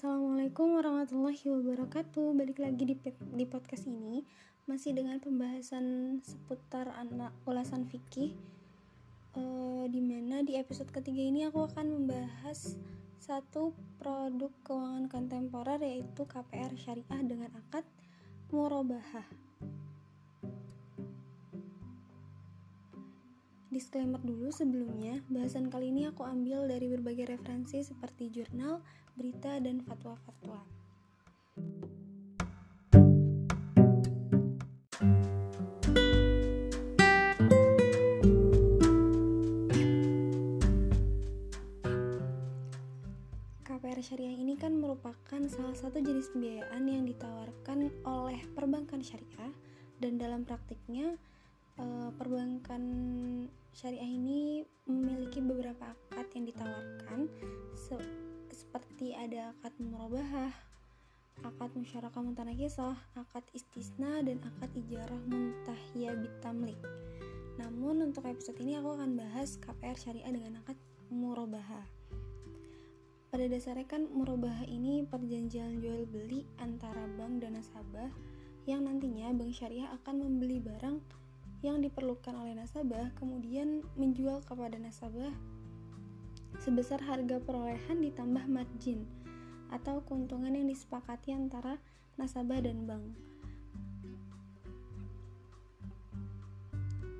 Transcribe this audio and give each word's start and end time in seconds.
Assalamualaikum 0.00 0.80
warahmatullahi 0.80 1.44
wabarakatuh. 1.44 2.32
Balik 2.32 2.56
lagi 2.56 2.88
di 2.88 2.96
di 3.36 3.44
podcast 3.44 3.84
ini 3.84 4.24
masih 4.64 4.96
dengan 4.96 5.20
pembahasan 5.20 6.16
seputar 6.24 6.88
anak 6.96 7.36
ulasan 7.44 7.84
fikih. 7.84 8.32
Uh, 9.36 9.84
di 9.92 10.00
mana 10.00 10.40
di 10.40 10.56
episode 10.56 10.88
ketiga 10.88 11.20
ini 11.20 11.44
aku 11.44 11.68
akan 11.68 12.00
membahas 12.00 12.80
satu 13.20 13.76
produk 14.00 14.48
keuangan 14.64 15.04
kontemporer 15.12 15.76
yaitu 15.84 16.24
KPR 16.24 16.72
syariah 16.80 17.20
dengan 17.20 17.52
akad 17.60 17.84
murabahah. 18.56 19.28
Disclaimer 23.70 24.18
dulu 24.18 24.50
sebelumnya, 24.50 25.22
bahasan 25.30 25.70
kali 25.70 25.94
ini 25.94 26.10
aku 26.10 26.26
ambil 26.26 26.66
dari 26.66 26.90
berbagai 26.90 27.38
referensi 27.38 27.78
seperti 27.86 28.26
jurnal, 28.26 28.82
berita, 29.14 29.62
dan 29.62 29.78
fatwa-fatwa. 29.86 30.58
KPR 43.62 44.02
syariah 44.02 44.34
ini 44.34 44.58
kan 44.58 44.74
merupakan 44.74 45.46
salah 45.46 45.78
satu 45.78 46.02
jenis 46.02 46.26
pembiayaan 46.34 46.90
yang 46.90 47.06
ditawarkan 47.06 47.86
oleh 48.02 48.42
perbankan 48.50 48.98
syariah 48.98 49.54
dan 50.02 50.18
dalam 50.18 50.42
praktiknya 50.42 51.14
eh, 51.78 52.10
perbankan 52.18 52.82
syariah 53.70 54.10
ini 54.10 54.66
memiliki 54.86 55.38
beberapa 55.38 55.94
akad 56.10 56.26
yang 56.34 56.44
ditawarkan 56.50 57.30
se 57.78 57.96
seperti 58.50 59.14
ada 59.14 59.54
akad 59.56 59.72
murabahah, 59.78 60.52
akad 61.46 61.70
musyarakah 61.78 62.20
mutanakisah, 62.20 62.98
akad 63.16 63.46
istisna 63.54 64.20
dan 64.26 64.42
akad 64.42 64.68
ijarah 64.74 65.22
muntahiyah 65.30 66.18
bitamlik. 66.18 66.78
Namun 67.56 68.10
untuk 68.10 68.26
episode 68.26 68.58
ini 68.60 68.76
aku 68.76 68.98
akan 68.98 69.16
bahas 69.16 69.56
KPR 69.56 69.96
syariah 69.96 70.32
dengan 70.34 70.60
akad 70.60 70.76
murabahah. 71.08 71.86
Pada 73.30 73.46
dasarnya 73.46 73.86
kan 73.86 74.10
murabahah 74.10 74.66
ini 74.66 75.06
perjanjian 75.06 75.78
jual 75.78 76.02
beli 76.10 76.42
antara 76.58 77.06
bank 77.14 77.46
dan 77.46 77.54
nasabah 77.54 78.10
yang 78.66 78.84
nantinya 78.84 79.30
bank 79.30 79.54
syariah 79.54 79.86
akan 80.02 80.26
membeli 80.26 80.58
barang 80.58 80.98
yang 81.60 81.84
diperlukan 81.84 82.32
oleh 82.32 82.56
nasabah 82.56 83.12
kemudian 83.20 83.84
menjual 83.96 84.40
kepada 84.48 84.80
nasabah 84.80 85.32
sebesar 86.58 87.00
harga 87.04 87.38
perolehan 87.40 88.00
ditambah 88.00 88.44
margin 88.48 89.04
atau 89.70 90.02
keuntungan 90.02 90.50
yang 90.50 90.66
disepakati 90.66 91.30
antara 91.30 91.78
nasabah 92.18 92.58
dan 92.58 92.84
bank. 92.84 93.06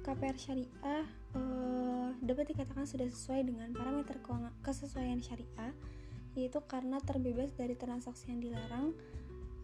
KPR 0.00 0.36
syariah 0.40 1.06
eh, 1.36 2.08
dapat 2.24 2.50
dikatakan 2.50 2.88
sudah 2.88 3.06
sesuai 3.06 3.46
dengan 3.46 3.70
parameter 3.76 4.18
kesesuaian 4.64 5.22
syariah 5.22 5.72
yaitu 6.34 6.58
karena 6.66 6.98
terbebas 7.02 7.52
dari 7.54 7.76
transaksi 7.76 8.32
yang 8.32 8.40
dilarang 8.42 8.96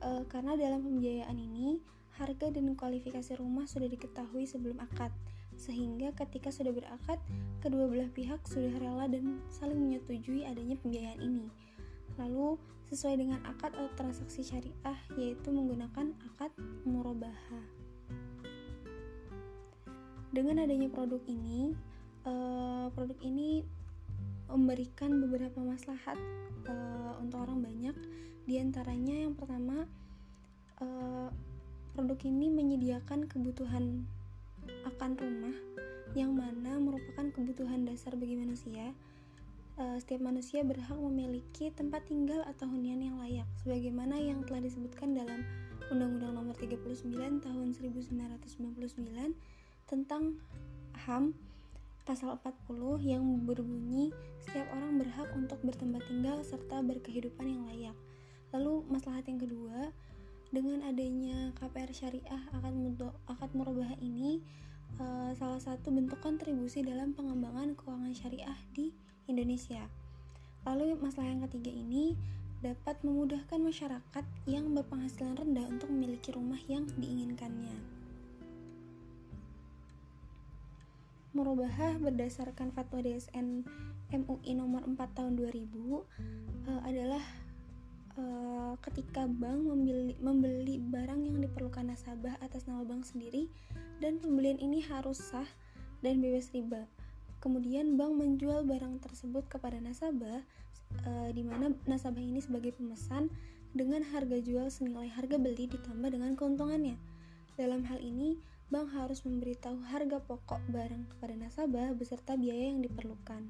eh, 0.04 0.22
karena 0.30 0.54
dalam 0.54 0.84
pembiayaan 0.84 1.34
ini 1.34 1.80
harga 2.16 2.48
dan 2.48 2.72
kualifikasi 2.72 3.36
rumah 3.36 3.68
sudah 3.68 3.86
diketahui 3.86 4.48
sebelum 4.48 4.80
akad, 4.80 5.12
sehingga 5.56 6.12
ketika 6.16 6.52
sudah 6.52 6.72
berakad, 6.72 7.20
kedua 7.64 7.88
belah 7.88 8.08
pihak 8.12 8.40
sudah 8.48 8.72
rela 8.76 9.08
dan 9.08 9.40
saling 9.52 9.76
menyetujui 9.76 10.44
adanya 10.44 10.76
pembiayaan 10.80 11.20
ini. 11.20 11.46
Lalu, 12.16 12.56
sesuai 12.88 13.18
dengan 13.18 13.40
akad 13.44 13.74
atau 13.74 13.90
transaksi 13.98 14.46
syariah, 14.46 15.00
yaitu 15.18 15.48
menggunakan 15.50 16.14
akad 16.32 16.52
murabahah. 16.86 17.66
Dengan 20.30 20.64
adanya 20.64 20.92
produk 20.92 21.20
ini, 21.26 21.72
uh, 22.28 22.92
produk 22.92 23.16
ini 23.24 23.64
memberikan 24.46 25.18
beberapa 25.18 25.58
maslahat 25.58 26.20
uh, 26.70 27.18
untuk 27.18 27.42
orang 27.42 27.64
banyak. 27.64 27.96
Di 28.46 28.62
antaranya 28.62 29.26
yang 29.26 29.34
pertama, 29.34 29.88
uh, 30.78 31.28
Produk 31.96 32.28
ini 32.28 32.52
menyediakan 32.52 33.24
kebutuhan 33.24 34.04
akan 34.84 35.16
rumah 35.16 35.56
yang 36.12 36.36
mana 36.36 36.76
merupakan 36.76 37.24
kebutuhan 37.32 37.88
dasar 37.88 38.12
bagi 38.20 38.36
manusia. 38.36 38.92
Uh, 39.80 39.96
setiap 39.96 40.20
manusia 40.20 40.60
berhak 40.60 40.92
memiliki 40.92 41.72
tempat 41.72 42.04
tinggal 42.04 42.44
atau 42.44 42.68
hunian 42.68 43.00
yang 43.00 43.16
layak 43.16 43.48
sebagaimana 43.64 44.20
yang 44.20 44.44
telah 44.44 44.60
disebutkan 44.60 45.16
dalam 45.16 45.40
Undang-Undang 45.88 46.36
Nomor 46.36 46.52
39 46.60 47.40
Tahun 47.40 47.68
1999 47.72 49.88
tentang 49.88 50.36
HAM 51.00 51.32
pasal 52.04 52.36
40 52.44 53.08
yang 53.08 53.24
berbunyi 53.48 54.12
setiap 54.44 54.68
orang 54.76 55.00
berhak 55.00 55.32
untuk 55.32 55.64
bertempat 55.64 56.04
tinggal 56.04 56.44
serta 56.44 56.84
berkehidupan 56.84 57.48
yang 57.48 57.64
layak. 57.64 57.96
Lalu 58.52 58.84
maslahat 58.92 59.24
yang 59.32 59.40
kedua, 59.40 59.96
dengan 60.54 60.86
adanya 60.86 61.50
KPR 61.58 61.90
syariah 61.90 62.42
akan 62.54 62.94
akad 63.26 63.50
murabah 63.52 63.98
ini 63.98 64.38
uh, 65.02 65.34
salah 65.34 65.58
satu 65.58 65.90
bentuk 65.90 66.22
kontribusi 66.22 66.86
dalam 66.86 67.12
pengembangan 67.12 67.74
keuangan 67.74 68.14
syariah 68.14 68.58
di 68.72 68.94
Indonesia. 69.26 69.82
Lalu 70.66 70.98
masalah 70.98 71.30
yang 71.30 71.42
ketiga 71.50 71.70
ini 71.70 72.14
dapat 72.64 72.98
memudahkan 73.04 73.60
masyarakat 73.60 74.24
yang 74.48 74.72
berpenghasilan 74.72 75.38
rendah 75.38 75.66
untuk 75.68 75.92
memiliki 75.92 76.32
rumah 76.34 76.58
yang 76.66 76.88
diinginkannya. 76.98 77.76
Murabahah 81.36 82.00
berdasarkan 82.00 82.72
fatwa 82.72 83.04
DSN 83.04 83.68
MUI 84.08 84.56
nomor 84.56 84.88
4 84.88 84.96
tahun 85.12 85.36
2000 85.36 85.44
uh, 85.44 86.00
eh, 86.00 86.80
adalah 86.80 87.20
uh, 88.18 88.74
ketika 88.84 89.28
bank 89.28 89.64
membeli, 89.64 90.16
membeli 90.20 90.76
barang 90.80 91.22
yang 91.24 91.38
diperlukan 91.40 91.86
nasabah 91.88 92.36
atas 92.40 92.64
nama 92.68 92.82
bank 92.82 93.04
sendiri 93.04 93.48
dan 94.00 94.20
pembelian 94.20 94.60
ini 94.60 94.84
harus 94.84 95.20
sah 95.20 95.48
dan 96.00 96.20
bebas 96.20 96.52
riba. 96.52 96.84
Kemudian 97.40 97.94
bank 97.94 98.16
menjual 98.16 98.64
barang 98.64 99.04
tersebut 99.04 99.46
kepada 99.46 99.78
nasabah 99.78 100.42
uh, 101.06 101.30
di 101.30 101.44
mana 101.44 101.72
nasabah 101.84 102.20
ini 102.20 102.40
sebagai 102.42 102.74
pemesan 102.74 103.28
dengan 103.76 104.00
harga 104.00 104.40
jual 104.40 104.72
senilai 104.72 105.12
harga 105.12 105.36
beli 105.36 105.68
ditambah 105.68 106.08
dengan 106.08 106.32
keuntungannya. 106.32 106.96
Dalam 107.56 107.84
hal 107.88 108.00
ini, 108.00 108.40
bank 108.68 108.92
harus 108.92 109.22
memberitahu 109.22 109.78
harga 109.88 110.18
pokok 110.24 110.60
barang 110.72 111.12
kepada 111.16 111.34
nasabah 111.38 111.92
beserta 111.92 112.34
biaya 112.34 112.72
yang 112.72 112.80
diperlukan. 112.84 113.46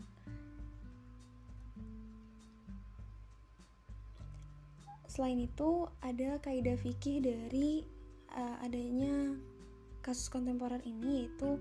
Selain 5.17 5.41
itu, 5.41 5.89
ada 6.05 6.37
kaidah 6.45 6.77
fikih 6.77 7.25
dari 7.25 7.81
uh, 8.37 8.61
adanya 8.61 9.33
kasus 10.05 10.29
kontemporer 10.29 10.85
ini 10.85 11.25
yaitu 11.25 11.57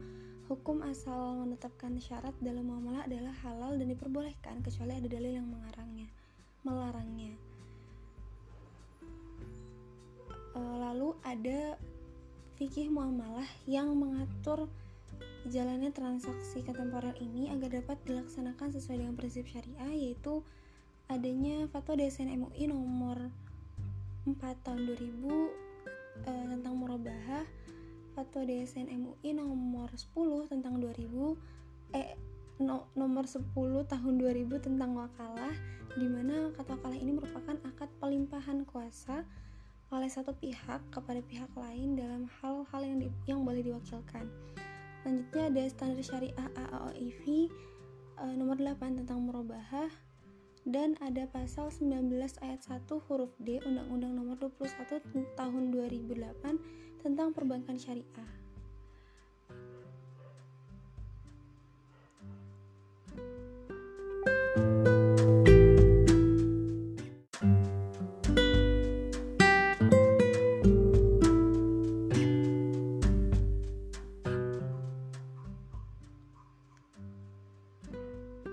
hukum 0.51 0.83
asal 0.83 1.39
menetapkan 1.39 1.95
syarat 2.03 2.35
dalam 2.43 2.67
muamalah 2.67 3.07
adalah 3.07 3.31
halal 3.47 3.79
dan 3.79 3.95
diperbolehkan 3.95 4.59
kecuali 4.59 4.99
ada 4.99 5.07
dalil 5.07 5.39
yang 5.39 5.47
mengarangnya, 5.47 6.11
melarangnya. 6.67 7.31
Uh, 10.51 10.75
lalu 10.91 11.15
ada 11.23 11.79
fikih 12.59 12.91
muamalah 12.91 13.47
yang 13.71 13.87
mengatur 13.95 14.67
jalannya 15.47 15.95
transaksi 15.95 16.59
kontemporer 16.59 17.15
ini 17.23 17.55
agar 17.55 17.79
dapat 17.79 18.03
dilaksanakan 18.03 18.75
sesuai 18.75 18.99
dengan 18.99 19.15
prinsip 19.15 19.47
syariah 19.47 19.95
yaitu 19.95 20.43
adanya 21.05 21.69
fatwa 21.69 21.93
DSN 21.97 22.33
MUI 22.33 22.65
nomor 22.69 23.29
4 24.25 24.41
tahun 24.65 24.89
2000 24.89 24.97
uh, 24.97 25.49
eh, 26.25 26.45
tentang 26.49 26.73
murabahah 26.73 27.45
Fatwa 28.15 28.47
DSN 28.47 28.89
MUI 28.89 29.37
nomor 29.37 29.91
10 29.91 30.49
tentang 30.49 30.79
2000 30.81 31.03
eh 31.93 32.15
no, 32.57 32.89
nomor 32.95 33.27
10 33.27 33.53
tahun 33.85 34.13
2000 34.17 34.65
tentang 34.65 34.95
wakalah 34.95 35.53
di 35.93 36.07
mana 36.07 36.49
kata 36.55 36.79
wakalah 36.79 36.97
ini 36.97 37.11
merupakan 37.13 37.59
akad 37.67 37.91
pelimpahan 38.01 38.63
kuasa 38.63 39.27
oleh 39.93 40.09
satu 40.09 40.33
pihak 40.33 40.81
kepada 40.89 41.21
pihak 41.21 41.51
lain 41.53 41.93
dalam 41.93 42.25
hal-hal 42.41 42.81
yang 42.81 42.97
di, 42.97 43.07
yang 43.29 43.45
boleh 43.45 43.61
diwakilkan. 43.61 44.25
Selanjutnya 45.03 45.43
ada 45.53 45.63
standar 45.69 46.01
syariah 46.01 46.49
AAOIV 46.57 47.53
uh, 48.17 48.33
nomor 48.33 48.57
8 48.57 49.05
tentang 49.05 49.21
murabahah 49.21 49.91
dan 50.65 50.97
ada 50.97 51.29
pasal 51.29 51.69
19 51.69 52.09
ayat 52.41 52.61
1 52.65 52.89
huruf 52.89 53.29
D 53.37 53.61
Undang-Undang 53.61 54.17
Nomor 54.17 54.37
21 54.41 55.37
Tahun 55.37 55.63
2008 55.69 57.05
tentang 57.05 57.29
perbankan 57.37 57.77
syariah. 57.77 58.33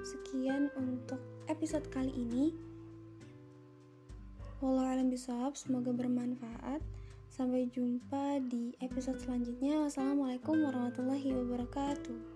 Sekian 0.05 0.69
untuk 0.77 1.32
episode 1.63 1.87
kali 1.95 2.11
ini. 2.11 2.51
Walau 4.59 4.83
alam 4.83 5.15
bisawab, 5.15 5.55
semoga 5.55 5.95
bermanfaat. 5.95 6.83
Sampai 7.31 7.71
jumpa 7.71 8.43
di 8.51 8.75
episode 8.83 9.23
selanjutnya. 9.23 9.87
Wassalamualaikum 9.87 10.59
warahmatullahi 10.59 11.31
wabarakatuh. 11.31 12.32